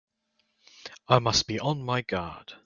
[1.07, 2.53] I must be on my guard!